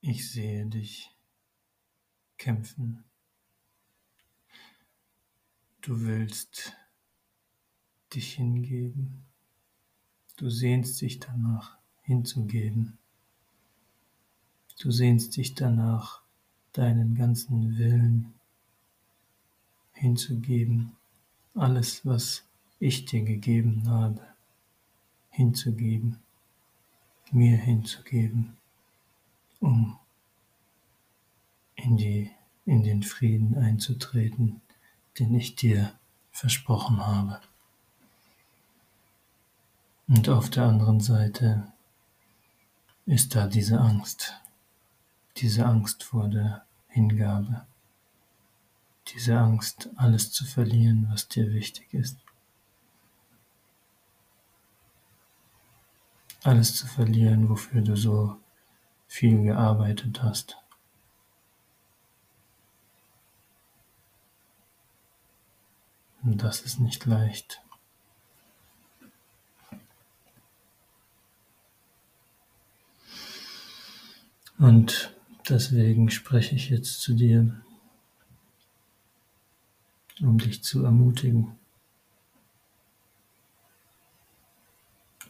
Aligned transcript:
Ich 0.00 0.30
sehe 0.30 0.66
dich 0.66 1.10
kämpfen. 2.38 3.04
Du 5.80 6.00
willst 6.00 6.74
dich 8.14 8.34
hingeben. 8.34 9.24
Du 10.36 10.50
sehnst 10.50 11.00
dich 11.00 11.20
danach 11.20 11.78
hinzugeben. 12.02 12.98
Du 14.80 14.90
sehnst 14.90 15.36
dich 15.36 15.54
danach, 15.54 16.22
deinen 16.72 17.14
ganzen 17.14 17.76
Willen 17.76 18.34
hinzugeben, 19.92 20.96
alles, 21.54 22.06
was 22.06 22.44
ich 22.78 23.04
dir 23.04 23.22
gegeben 23.22 23.86
habe, 23.88 24.29
hinzugeben, 25.30 26.20
mir 27.30 27.56
hinzugeben, 27.56 28.56
um 29.60 29.98
in, 31.74 31.96
die, 31.96 32.30
in 32.66 32.82
den 32.82 33.02
Frieden 33.02 33.56
einzutreten, 33.56 34.60
den 35.18 35.34
ich 35.34 35.54
dir 35.54 35.92
versprochen 36.32 37.04
habe. 37.04 37.40
Und 40.08 40.28
auf 40.28 40.50
der 40.50 40.64
anderen 40.64 41.00
Seite 41.00 41.72
ist 43.06 43.34
da 43.34 43.46
diese 43.46 43.80
Angst, 43.80 44.34
diese 45.36 45.66
Angst 45.66 46.02
vor 46.02 46.28
der 46.28 46.64
Hingabe, 46.88 47.66
diese 49.08 49.38
Angst, 49.38 49.88
alles 49.96 50.32
zu 50.32 50.44
verlieren, 50.44 51.06
was 51.10 51.28
dir 51.28 51.52
wichtig 51.52 51.92
ist. 51.94 52.18
Alles 56.42 56.74
zu 56.74 56.86
verlieren, 56.86 57.48
wofür 57.48 57.82
du 57.82 57.96
so 57.96 58.36
viel 59.06 59.42
gearbeitet 59.42 60.22
hast. 60.22 60.56
Und 66.22 66.42
das 66.42 66.62
ist 66.62 66.80
nicht 66.80 67.04
leicht. 67.06 67.62
Und 74.58 75.14
deswegen 75.48 76.10
spreche 76.10 76.54
ich 76.54 76.68
jetzt 76.68 77.00
zu 77.00 77.14
dir, 77.14 77.62
um 80.20 80.38
dich 80.38 80.62
zu 80.62 80.84
ermutigen 80.84 81.59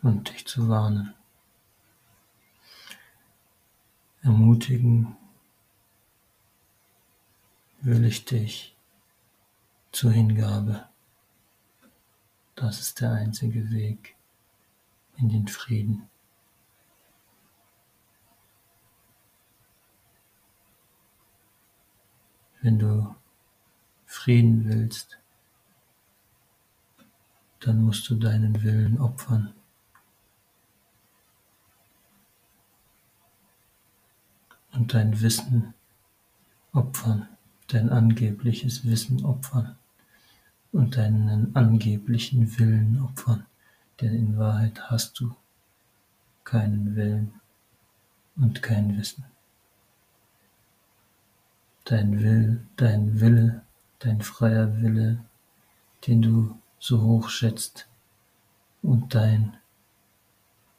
und 0.03 0.31
dich 0.31 0.47
zu 0.47 0.69
warnen. 0.69 1.15
Ermutigen 4.23 5.17
will 7.81 8.05
ich 8.05 8.25
dich 8.25 8.77
zur 9.93 10.13
Hingabe. 10.13 10.89
Das 12.55 12.81
ist 12.81 13.01
der 13.01 13.13
einzige 13.13 13.71
Weg 13.71 14.17
in 15.17 15.29
den 15.31 15.49
Frieden. 15.49 16.09
Wenn 22.63 22.79
du 22.79 23.15
Frieden 24.05 24.67
willst, 24.67 25.19
dann 27.61 27.83
musst 27.83 28.09
du 28.11 28.17
deinen 28.17 28.63
Willen 28.63 29.01
opfern. 29.01 29.55
Und 34.81 34.95
dein 34.95 35.21
Wissen 35.21 35.75
opfern, 36.73 37.29
dein 37.67 37.91
angebliches 37.91 38.87
Wissen 38.87 39.27
opfern 39.27 39.77
und 40.73 40.97
deinen 40.97 41.55
angeblichen 41.55 42.59
Willen 42.59 42.99
opfern, 43.03 43.45
denn 44.01 44.15
in 44.15 44.39
Wahrheit 44.39 44.91
hast 44.91 45.21
du 45.21 45.37
keinen 46.45 46.97
Willen 46.97 47.35
und 48.37 48.63
kein 48.63 48.97
Wissen. 48.97 49.27
Dein 51.85 52.19
Will, 52.23 52.67
dein 52.77 53.21
Wille, 53.21 53.61
dein 53.99 54.23
freier 54.23 54.81
Wille, 54.81 55.23
den 56.07 56.23
du 56.23 56.59
so 56.79 57.03
hoch 57.03 57.29
schätzt, 57.29 57.87
und 58.81 59.15
dein 59.15 59.59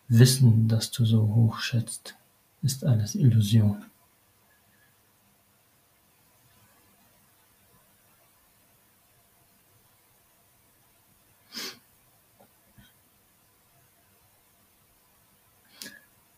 Wissen, 0.07 0.67
das 0.67 0.89
du 0.89 1.05
so 1.05 1.21
hoch 1.35 1.59
schätzt, 1.59 2.15
ist 2.63 2.83
alles 2.83 3.13
Illusion. 3.13 3.85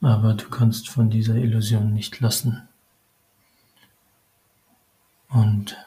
Aber 0.04 0.34
du 0.34 0.50
kannst 0.50 0.90
von 0.90 1.10
dieser 1.10 1.36
Illusion 1.36 1.94
nicht 1.94 2.20
lassen. 2.20 2.68
Und 5.30 5.78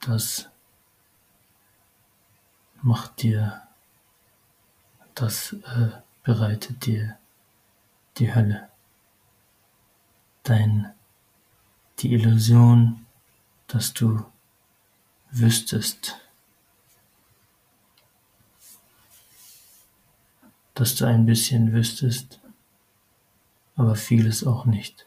das 0.00 0.48
macht 2.80 3.22
dir, 3.22 3.62
das 5.14 5.52
äh, 5.52 5.90
bereitet 6.22 6.86
dir 6.86 7.18
die 8.16 8.34
Hölle. 8.34 8.70
Dein, 10.44 10.92
die 11.98 12.14
Illusion, 12.14 13.06
dass 13.68 13.92
du 13.92 14.24
wüsstest, 15.30 16.21
dass 20.82 20.96
du 20.96 21.04
ein 21.04 21.26
bisschen 21.26 21.72
wüsstest, 21.72 22.40
aber 23.76 23.94
vieles 23.94 24.44
auch 24.44 24.64
nicht. 24.64 25.06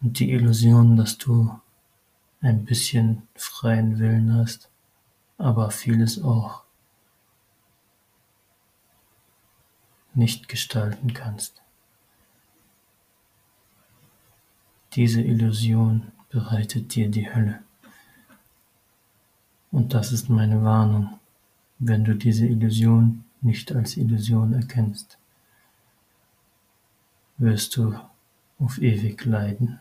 Und 0.00 0.18
die 0.18 0.32
Illusion, 0.32 0.96
dass 0.96 1.16
du 1.16 1.60
ein 2.40 2.64
bisschen 2.64 3.22
freien 3.36 4.00
Willen 4.00 4.34
hast, 4.34 4.68
aber 5.38 5.70
vieles 5.70 6.20
auch 6.20 6.64
nicht 10.14 10.48
gestalten 10.48 11.14
kannst. 11.14 11.62
Diese 14.94 15.22
Illusion 15.22 16.10
bereitet 16.30 16.96
dir 16.96 17.08
die 17.08 17.32
Hölle. 17.32 17.62
Und 19.70 19.94
das 19.94 20.10
ist 20.10 20.28
meine 20.28 20.64
Warnung, 20.64 21.20
wenn 21.78 22.04
du 22.04 22.16
diese 22.16 22.48
Illusion 22.48 23.22
nicht 23.40 23.72
als 23.72 23.96
Illusion 23.96 24.52
erkennst, 24.52 25.18
wirst 27.38 27.76
du 27.76 27.98
auf 28.58 28.80
ewig 28.80 29.24
leiden. 29.24 29.80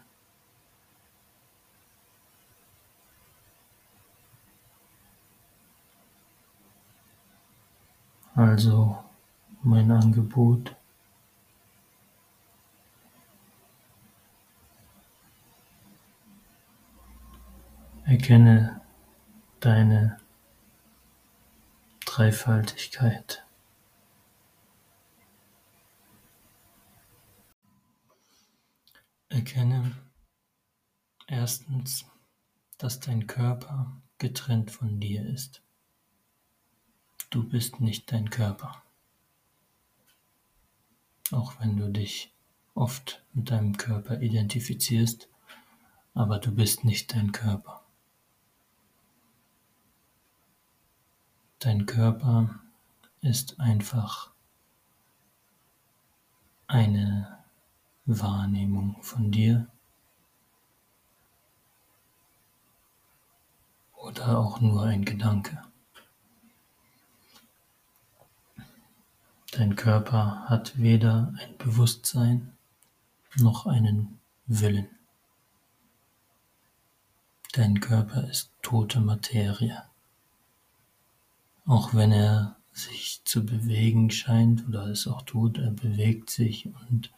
Also 8.36 8.97
mein 9.64 9.91
Angebot. 9.91 10.74
Erkenne 18.05 18.79
deine 19.59 20.17
Dreifaltigkeit. 22.05 23.44
Erkenne 29.40 29.96
erstens, 31.26 32.06
dass 32.78 33.00
dein 33.00 33.26
Körper 33.26 33.96
getrennt 34.18 34.70
von 34.70 35.00
dir 35.00 35.26
ist. 35.26 35.62
Du 37.30 37.47
bist 37.47 37.80
nicht 37.80 38.12
dein 38.12 38.30
Körper. 38.32 38.84
Auch 41.32 41.58
wenn 41.62 41.78
du 41.78 41.90
dich 41.90 42.34
oft 42.74 43.24
mit 43.32 43.50
deinem 43.50 43.78
Körper 43.78 44.20
identifizierst, 44.20 45.30
aber 46.14 46.40
du 46.40 46.53
bist 46.53 46.84
nicht 46.84 47.16
dein 47.16 47.32
Körper. 47.32 47.82
Dein 51.59 51.86
Körper 51.86 52.59
ist 53.22 53.58
einfach 53.58 54.32
eine 56.68 57.39
Wahrnehmung 58.05 58.97
von 59.01 59.31
dir. 59.31 59.67
oder 64.09 64.40
auch 64.40 64.59
nur 64.59 64.84
ein 64.84 65.05
Gedanke. 65.05 65.61
Dein 69.51 69.75
Körper 69.75 70.46
hat 70.47 70.78
weder 70.79 71.34
ein 71.40 71.57
Bewusstsein 71.57 72.53
noch 73.35 73.66
einen 73.66 74.19
Willen. 74.45 74.87
Dein 77.53 77.79
Körper 77.79 78.28
ist 78.28 78.52
tote 78.61 78.99
Materie. 78.99 79.84
Auch 81.66 81.93
wenn 81.93 82.11
er 82.11 82.55
sich 82.73 83.22
zu 83.25 83.45
bewegen 83.45 84.11
scheint 84.11 84.67
oder 84.67 84.87
es 84.87 85.07
auch 85.07 85.23
tut, 85.23 85.57
er 85.57 85.72
bewegt 85.72 86.29
sich 86.29 86.67
und 86.90 87.11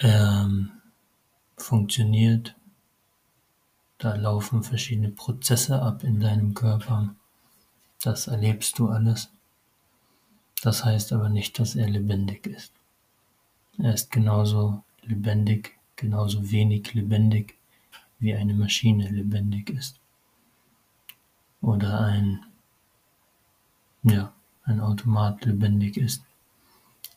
ähm, 0.00 0.70
funktioniert. 1.56 2.54
Da 3.98 4.14
laufen 4.14 4.62
verschiedene 4.62 5.10
Prozesse 5.10 5.80
ab 5.80 6.04
in 6.04 6.20
deinem 6.20 6.54
Körper. 6.54 7.14
Das 8.02 8.26
erlebst 8.26 8.78
du 8.78 8.88
alles. 8.88 9.30
Das 10.62 10.84
heißt 10.84 11.12
aber 11.12 11.28
nicht, 11.28 11.58
dass 11.58 11.74
er 11.74 11.88
lebendig 11.88 12.46
ist. 12.46 12.72
Er 13.78 13.94
ist 13.94 14.10
genauso 14.10 14.82
lebendig, 15.02 15.78
genauso 15.96 16.50
wenig 16.50 16.92
lebendig, 16.94 17.56
wie 18.18 18.34
eine 18.34 18.54
Maschine 18.54 19.08
lebendig 19.08 19.70
ist. 19.70 19.98
Oder 21.62 22.00
ein, 22.00 22.44
ja, 24.02 24.32
ein 24.64 24.80
Automat 24.80 25.44
lebendig 25.44 25.96
ist. 25.96 26.22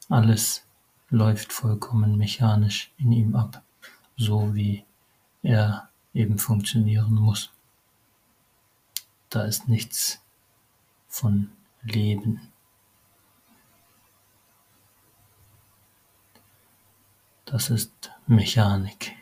Alles 0.09 0.65
läuft 1.13 1.53
vollkommen 1.53 2.17
mechanisch 2.17 2.91
in 2.97 3.11
ihm 3.11 3.35
ab, 3.35 3.61
so 4.17 4.55
wie 4.55 4.83
er 5.43 5.89
eben 6.11 6.39
funktionieren 6.39 7.13
muss. 7.13 7.51
Da 9.29 9.43
ist 9.43 9.67
nichts 9.67 10.23
von 11.07 11.51
Leben. 11.83 12.51
Das 17.45 17.69
ist 17.69 18.11
Mechanik. 18.25 19.15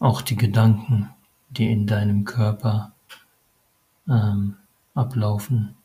Auch 0.00 0.20
die 0.20 0.36
Gedanken, 0.36 1.14
die 1.48 1.70
in 1.70 1.86
deinem 1.86 2.24
Körper 2.24 2.92
ähm, 4.08 4.56
ablaufen, 4.94 5.76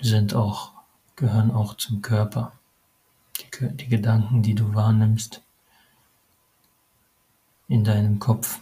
sind 0.00 0.34
auch, 0.34 0.73
gehören 1.16 1.50
auch 1.50 1.74
zum 1.74 2.02
Körper. 2.02 2.52
Die, 3.40 3.76
die 3.76 3.88
Gedanken, 3.88 4.42
die 4.42 4.54
du 4.54 4.74
wahrnimmst 4.74 5.42
in 7.68 7.84
deinem 7.84 8.18
Kopf, 8.18 8.60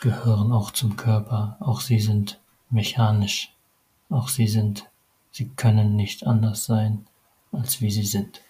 gehören 0.00 0.52
auch 0.52 0.70
zum 0.70 0.96
Körper. 0.96 1.56
Auch 1.60 1.80
sie 1.80 2.00
sind 2.00 2.40
mechanisch. 2.70 3.54
Auch 4.10 4.28
sie 4.28 4.46
sind, 4.46 4.88
sie 5.30 5.48
können 5.48 5.96
nicht 5.96 6.26
anders 6.26 6.64
sein 6.64 7.06
als 7.56 7.80
wie 7.80 7.90
sie 7.90 8.04
sind. 8.04 8.42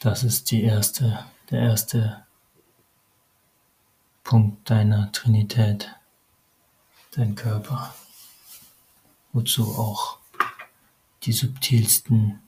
Das 0.00 0.22
ist 0.22 0.50
die 0.52 0.62
erste, 0.62 1.24
der 1.50 1.60
erste 1.60 2.24
Punkt 4.22 4.70
deiner 4.70 5.10
Trinität, 5.10 5.96
dein 7.18 7.34
Körper, 7.34 7.92
wozu 9.32 9.76
auch 9.76 10.18
die 11.24 11.32
subtilsten 11.32 12.40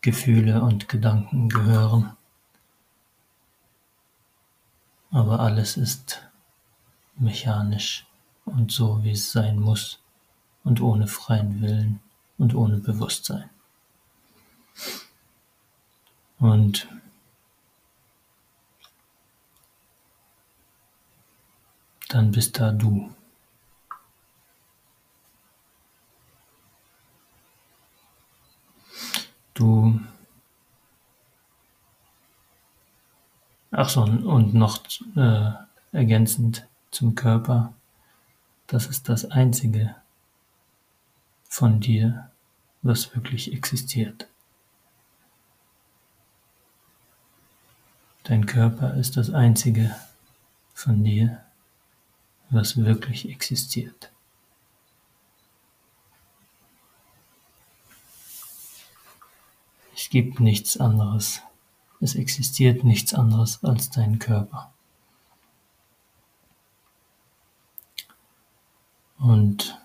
Gefühle 0.00 0.62
und 0.62 0.88
Gedanken 0.88 1.48
gehören. 1.48 2.16
Aber 5.10 5.40
alles 5.40 5.76
ist 5.76 6.22
mechanisch 7.16 8.06
und 8.44 8.70
so, 8.70 9.02
wie 9.02 9.10
es 9.10 9.32
sein 9.32 9.58
muss 9.58 10.00
und 10.62 10.80
ohne 10.80 11.08
freien 11.08 11.60
Willen 11.60 11.98
und 12.38 12.54
ohne 12.54 12.78
Bewusstsein. 12.78 13.50
Und 16.38 16.88
dann 22.08 22.30
bist 22.30 22.60
da 22.60 22.70
du. 22.70 23.12
Du. 29.60 30.00
Ach 33.70 33.90
so, 33.90 34.04
und 34.04 34.54
noch 34.54 34.80
äh, 35.16 35.50
ergänzend 35.92 36.66
zum 36.90 37.14
Körper. 37.14 37.74
Das 38.68 38.86
ist 38.86 39.10
das 39.10 39.30
Einzige 39.30 39.94
von 41.46 41.78
dir, 41.78 42.30
was 42.80 43.14
wirklich 43.14 43.52
existiert. 43.52 44.28
Dein 48.22 48.46
Körper 48.46 48.94
ist 48.94 49.18
das 49.18 49.28
Einzige 49.28 49.94
von 50.72 51.04
dir, 51.04 51.44
was 52.48 52.78
wirklich 52.78 53.28
existiert. 53.28 54.10
Es 60.02 60.08
gibt 60.08 60.40
nichts 60.40 60.78
anderes. 60.78 61.42
Es 62.00 62.14
existiert 62.14 62.84
nichts 62.84 63.12
anderes 63.12 63.62
als 63.62 63.90
dein 63.90 64.18
Körper. 64.18 64.72
Und 69.18 69.78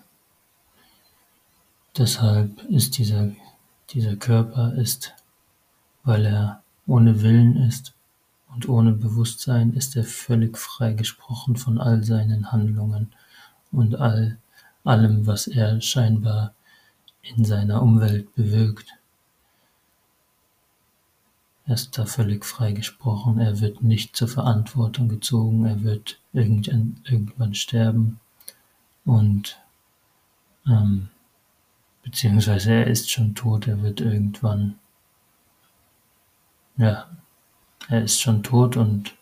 deshalb 1.98 2.62
ist 2.62 2.96
dieser, 2.96 3.32
dieser 3.90 4.16
Körper 4.16 4.72
ist, 4.76 5.12
weil 6.02 6.24
er 6.24 6.62
ohne 6.86 7.20
Willen 7.20 7.58
ist 7.58 7.92
und 8.54 8.70
ohne 8.70 8.92
Bewusstsein 8.92 9.74
ist 9.74 9.96
er 9.96 10.04
völlig 10.04 10.56
freigesprochen 10.56 11.56
von 11.56 11.78
all 11.78 12.02
seinen 12.04 12.52
Handlungen 12.52 13.12
und 13.70 13.96
all, 13.96 14.38
allem, 14.82 15.26
was 15.26 15.46
er 15.46 15.82
scheinbar 15.82 16.54
in 17.20 17.44
seiner 17.44 17.82
Umwelt 17.82 18.34
bewirkt. 18.34 18.96
Er 21.66 21.74
ist 21.74 21.98
da 21.98 22.06
völlig 22.06 22.44
freigesprochen, 22.44 23.40
er 23.40 23.60
wird 23.60 23.82
nicht 23.82 24.14
zur 24.14 24.28
Verantwortung 24.28 25.08
gezogen, 25.08 25.66
er 25.66 25.82
wird 25.82 26.20
irgendwann 26.32 27.54
sterben. 27.54 28.20
Und 29.04 29.58
ähm, 30.66 31.08
beziehungsweise 32.04 32.72
er 32.72 32.86
ist 32.86 33.10
schon 33.10 33.34
tot, 33.34 33.66
er 33.66 33.82
wird 33.82 34.00
irgendwann, 34.00 34.78
ja, 36.76 37.08
er 37.88 38.02
ist 38.02 38.20
schon 38.20 38.44
tot 38.44 38.76
und 38.76 39.14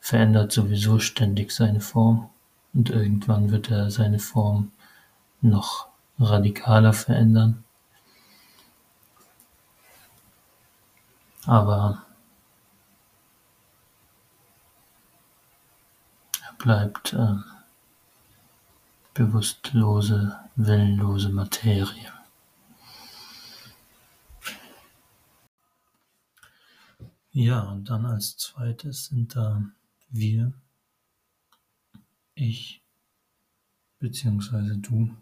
verändert 0.00 0.50
sowieso 0.50 0.98
ständig 0.98 1.52
seine 1.52 1.80
Form. 1.80 2.28
Und 2.72 2.90
irgendwann 2.90 3.52
wird 3.52 3.70
er 3.70 3.90
seine 3.90 4.18
Form 4.18 4.72
noch 5.40 5.88
radikaler 6.18 6.92
verändern. 6.92 7.64
Aber 11.46 12.06
er 16.42 16.52
bleibt 16.58 17.12
äh, 17.14 17.36
bewusstlose, 19.14 20.38
willenlose 20.56 21.30
Materie. 21.30 22.12
Ja, 27.32 27.60
und 27.70 27.88
dann 27.88 28.06
als 28.06 28.36
zweites 28.36 29.06
sind 29.06 29.36
da 29.36 29.62
wir, 30.10 30.52
ich 32.34 32.82
beziehungsweise 33.98 34.78
du, 34.78 35.14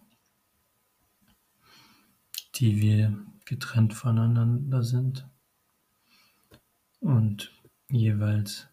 die 2.55 2.81
wir 2.81 3.27
getrennt 3.45 3.95
voneinander 3.95 4.83
sind 4.83 5.29
und 7.01 7.53
jeweils 7.89 8.69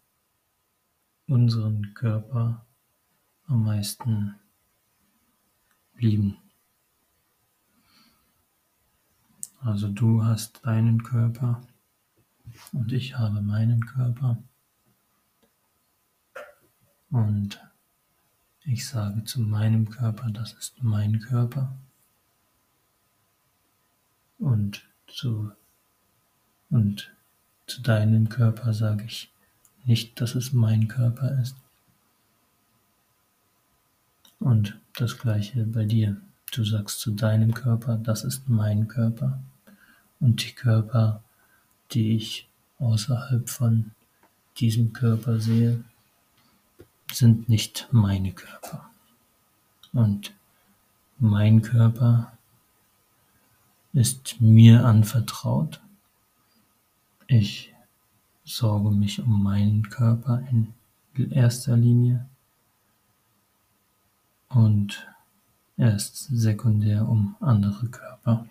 unseren 1.27 1.93
Körper 1.93 2.65
am 3.47 3.63
meisten 3.63 4.35
lieben. 5.95 6.37
Also 9.61 9.87
du 9.87 10.23
hast 10.23 10.65
deinen 10.65 11.03
Körper 11.03 11.61
und 12.71 12.91
ich 12.91 13.17
habe 13.17 13.41
meinen 13.41 13.85
Körper. 13.85 14.37
Und 17.09 17.59
ich 18.61 18.87
sage 18.87 19.23
zu 19.23 19.41
meinem 19.41 19.89
Körper, 19.89 20.29
das 20.31 20.53
ist 20.53 20.83
mein 20.83 21.19
Körper. 21.19 21.75
Und 24.37 24.87
zu 25.07 25.51
Und 26.69 27.14
zu 27.67 27.81
deinem 27.81 28.29
Körper 28.29 28.73
sage 28.73 29.05
ich 29.05 29.31
nicht, 29.85 30.19
dass 30.19 30.35
es 30.35 30.53
mein 30.53 30.87
Körper 30.87 31.39
ist. 31.41 31.55
Und 34.39 34.79
das 34.95 35.17
gleiche 35.17 35.65
bei 35.65 35.85
dir. 35.85 36.17
Du 36.51 36.63
sagst 36.63 36.99
zu 36.99 37.11
deinem 37.11 37.53
Körper, 37.53 37.97
das 37.97 38.23
ist 38.23 38.47
mein 38.47 38.87
Körper. 38.87 39.39
Und 40.19 40.43
die 40.43 40.53
Körper, 40.53 41.21
die 41.91 42.15
ich 42.15 42.47
außerhalb 42.79 43.49
von 43.49 43.91
diesem 44.57 44.93
Körper 44.93 45.39
sehe, 45.39 45.83
sind 47.11 47.49
nicht 47.49 47.87
meine 47.91 48.31
Körper. 48.31 48.89
Und 49.93 50.33
mein 51.17 51.61
Körper 51.61 52.37
ist 53.93 54.39
mir 54.41 54.85
anvertraut. 54.85 55.81
Ich 57.27 57.73
sorge 58.43 58.91
mich 58.91 59.19
um 59.19 59.41
meinen 59.41 59.89
Körper 59.89 60.47
in 60.51 60.73
erster 61.31 61.75
Linie 61.75 62.29
und 64.49 65.07
erst 65.75 66.27
sekundär 66.27 67.07
um 67.07 67.35
andere 67.39 67.87
Körper. 67.89 68.47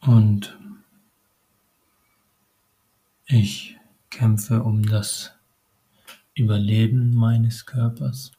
Und 0.00 0.58
ich 3.26 3.78
kämpfe 4.10 4.62
um 4.62 4.82
das 4.82 5.32
Überleben 6.34 7.14
meines 7.14 7.64
Körpers 7.66 8.32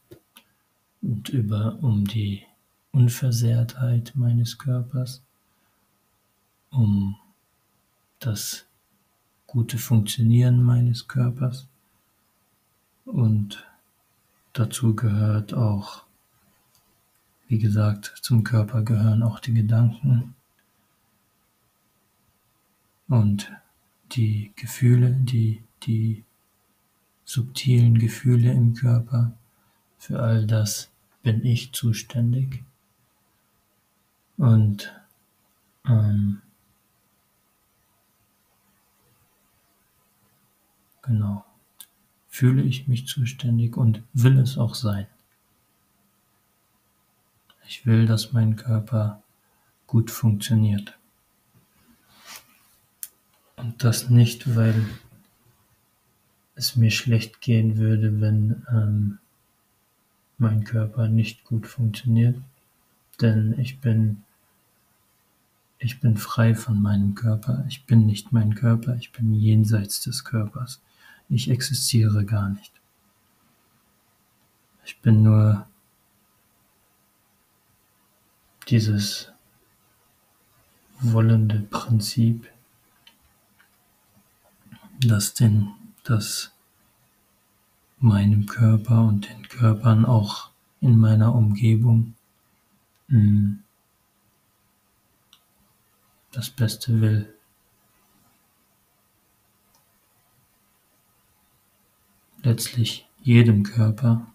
und 1.02 1.30
über, 1.30 1.78
um 1.82 2.06
die 2.06 2.44
Unversehrtheit 2.92 4.14
meines 4.16 4.58
Körpers, 4.58 5.25
um 6.76 7.16
das 8.20 8.66
gute 9.48 9.78
Funktionieren 9.78 10.64
meines 10.64 11.08
Körpers 11.08 11.68
und 13.06 13.66
dazu 14.54 14.96
gehört 14.96 15.54
auch, 15.54 16.04
wie 17.48 17.60
gesagt, 17.60 18.16
zum 18.22 18.44
Körper 18.44 18.82
gehören 18.82 19.24
auch 19.24 19.40
die 19.40 19.54
Gedanken 19.54 20.36
und 23.08 23.52
die 24.12 24.52
Gefühle, 24.56 25.12
die, 25.12 25.62
die 25.84 26.24
subtilen 27.24 27.98
Gefühle 28.00 28.52
im 28.52 28.74
Körper. 28.74 29.34
Für 29.98 30.22
all 30.22 30.46
das 30.46 30.90
bin 31.22 31.46
ich 31.46 31.72
zuständig. 31.74 32.64
Und 34.38 34.94
ähm, 35.88 36.42
genau 41.06 41.46
fühle 42.36 42.64
ich 42.64 42.90
mich 42.90 43.08
zuständig 43.08 43.78
und 43.78 44.04
will 44.12 44.38
es 44.40 44.58
auch 44.58 44.76
sein. 44.76 45.08
Ich 47.66 47.86
will, 47.86 48.06
dass 48.06 48.34
mein 48.34 48.58
Körper 48.58 49.24
gut 49.88 50.12
funktioniert. 50.12 50.98
Und 53.56 53.82
das 53.86 54.10
nicht, 54.10 54.54
weil 54.58 54.86
es 56.56 56.76
mir 56.76 56.92
schlecht 56.92 57.40
gehen 57.40 57.78
würde, 57.78 58.20
wenn 58.20 58.66
ähm, 58.70 59.20
mein 60.38 60.66
Körper 60.66 61.08
nicht 61.08 61.46
gut 61.46 61.68
funktioniert, 61.68 62.38
denn 63.22 63.58
ich 63.58 63.80
bin 63.80 64.24
ich 65.78 66.02
bin 66.02 66.18
frei 66.18 66.54
von 66.54 66.82
meinem 66.82 67.16
Körper, 67.16 67.64
ich 67.70 67.86
bin 67.86 68.06
nicht 68.06 68.34
mein 68.34 68.56
Körper, 68.56 68.98
ich 68.98 69.14
bin 69.14 69.34
jenseits 69.34 70.02
des 70.02 70.26
Körpers. 70.26 70.82
Ich 71.30 71.50
existiere 71.50 72.26
gar 72.26 72.50
nicht. 72.50 72.72
Ich 74.86 75.00
bin 75.02 75.24
nur 75.24 75.68
dieses 78.68 79.32
wollende 81.00 81.60
Prinzip, 81.60 82.50
das 85.00 85.34
den, 85.34 85.74
das 86.04 86.52
meinem 88.00 88.46
Körper 88.46 89.04
und 89.04 89.28
den 89.28 89.48
Körpern 89.50 90.06
auch 90.06 90.52
in 90.82 90.98
meiner 90.98 91.34
Umgebung 91.34 92.16
hm, 93.08 93.64
das 96.32 96.50
Beste 96.50 97.02
will. 97.02 97.35
Letztlich 102.46 103.08
jedem 103.22 103.64
Körper, 103.64 104.28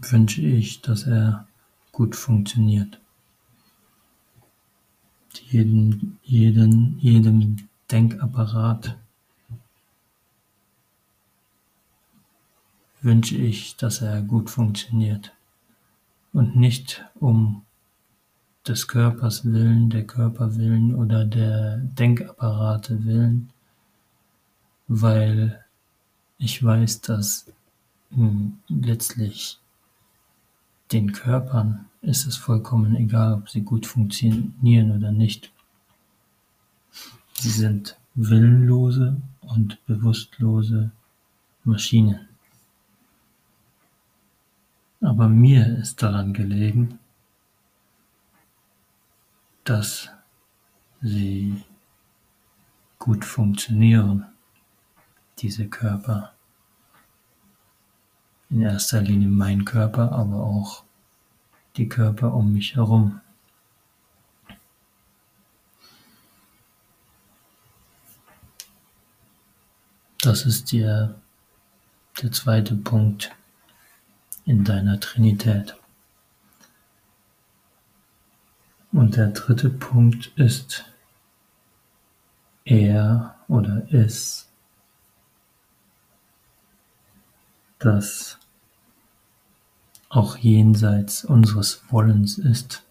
wünsche 0.00 0.40
ich, 0.42 0.80
dass 0.80 1.06
er 1.06 1.46
gut 1.92 2.14
funktioniert. 2.14 3.00
Jeden, 5.50 6.18
jeden, 6.22 6.98
jedem 6.98 7.56
Denkapparat 7.90 8.96
wünsche 13.00 13.36
ich, 13.36 13.76
dass 13.76 14.02
er 14.02 14.22
gut 14.22 14.50
funktioniert 14.50 15.32
und 16.32 16.56
nicht 16.56 17.04
um 17.14 17.64
des 18.66 18.86
Körpers 18.86 19.44
willen, 19.44 19.90
der 19.90 20.06
Körper 20.06 20.56
willen 20.56 20.94
oder 20.94 21.24
der 21.24 21.78
Denkapparate 21.78 23.04
willen, 23.04 23.50
weil 24.88 25.64
ich 26.38 26.62
weiß, 26.62 27.02
dass 27.02 27.46
hm, 28.10 28.58
letztlich 28.68 29.58
den 30.92 31.12
Körpern 31.12 31.86
ist 32.00 32.26
es 32.26 32.36
vollkommen 32.36 32.96
egal, 32.96 33.34
ob 33.34 33.50
sie 33.50 33.60
gut 33.60 33.86
funktionieren 33.86 34.96
oder 34.96 35.12
nicht. 35.12 35.52
Sie 37.34 37.50
sind 37.50 37.98
willenlose 38.14 39.20
und 39.42 39.84
bewusstlose 39.86 40.90
Maschinen. 41.64 42.26
Aber 45.00 45.28
mir 45.28 45.78
ist 45.78 46.02
daran 46.02 46.32
gelegen, 46.32 46.98
dass 49.64 50.08
sie 51.02 51.62
gut 52.98 53.24
funktionieren 53.24 54.26
diese 55.42 55.68
Körper. 55.68 56.32
In 58.50 58.62
erster 58.62 59.00
Linie 59.00 59.28
mein 59.28 59.64
Körper, 59.64 60.12
aber 60.12 60.42
auch 60.42 60.84
die 61.76 61.88
Körper 61.88 62.34
um 62.34 62.52
mich 62.52 62.76
herum. 62.76 63.20
Das 70.20 70.44
ist 70.44 70.72
der, 70.72 71.14
der 72.20 72.32
zweite 72.32 72.74
Punkt 72.74 73.30
in 74.44 74.64
deiner 74.64 74.98
Trinität. 74.98 75.76
Und 78.90 79.16
der 79.16 79.28
dritte 79.28 79.70
Punkt 79.70 80.32
ist 80.36 80.84
er 82.64 83.36
oder 83.46 83.86
ist 83.90 84.47
das 87.78 88.38
auch 90.08 90.36
jenseits 90.36 91.24
unseres 91.24 91.82
Wollens 91.90 92.38
ist, 92.38 92.82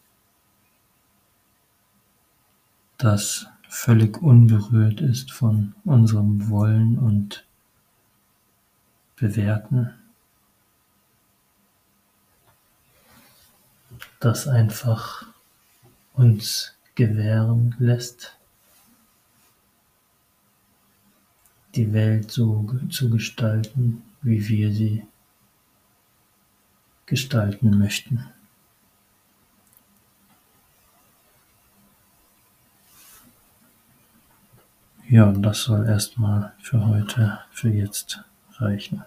das 2.98 3.48
völlig 3.70 4.22
unberührt 4.22 5.02
ist 5.02 5.32
von 5.32 5.76
unserem 5.84 6.50
Wollen 6.50 6.98
und 6.98 7.46
Bewerten, 9.16 9.94
das 14.20 14.48
einfach 14.48 15.26
uns 16.14 16.76
gewähren 16.96 17.76
lässt, 17.80 18.38
die 21.76 21.94
Welt 21.94 22.32
so 22.32 22.68
zu 22.90 23.10
gestalten, 23.10 24.04
wie 24.22 24.48
wir 24.48 24.74
sie 24.74 25.06
gestalten 27.06 27.78
möchten. 27.78 28.26
Ja, 35.10 35.32
das 35.32 35.64
soll 35.64 35.88
erstmal 35.88 36.54
für 36.60 36.86
heute, 36.86 37.40
für 37.52 37.70
jetzt 37.70 38.24
reichen. 38.58 39.06